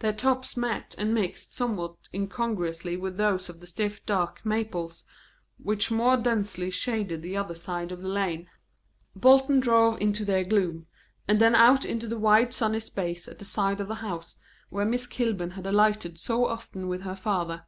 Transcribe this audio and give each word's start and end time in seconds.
Their 0.00 0.12
tops 0.12 0.54
met 0.54 0.94
and 0.98 1.14
mixed 1.14 1.54
somewhat 1.54 1.96
incongruously 2.12 2.94
with 2.98 3.16
those 3.16 3.48
of 3.48 3.60
the 3.60 3.66
stiff 3.66 4.04
dark 4.04 4.44
maples 4.44 5.02
which 5.56 5.90
more 5.90 6.18
densely 6.18 6.68
shaded 6.68 7.22
the 7.22 7.38
other 7.38 7.54
side 7.54 7.90
of 7.90 8.02
the 8.02 8.08
lane. 8.08 8.50
Bolton 9.16 9.60
drove 9.60 9.98
into 9.98 10.26
their 10.26 10.44
gloom, 10.44 10.88
and 11.26 11.40
then 11.40 11.54
out 11.54 11.86
into 11.86 12.06
the 12.06 12.18
wide 12.18 12.52
sunny 12.52 12.80
space 12.80 13.26
at 13.26 13.38
the 13.38 13.46
side 13.46 13.80
of 13.80 13.88
the 13.88 13.94
house 14.04 14.36
where 14.68 14.84
Miss 14.84 15.06
Kilburn 15.06 15.52
had 15.52 15.64
alighted 15.66 16.18
so 16.18 16.46
often 16.46 16.86
with 16.86 17.00
her 17.04 17.16
father. 17.16 17.64